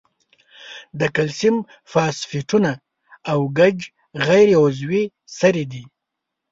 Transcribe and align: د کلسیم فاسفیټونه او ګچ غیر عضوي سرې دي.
د 0.99 1.01
کلسیم 1.15 1.57
فاسفیټونه 1.91 2.71
او 3.31 3.39
ګچ 3.57 3.79
غیر 4.27 4.49
عضوي 4.63 5.03
سرې 5.37 5.65
دي. 5.71 5.83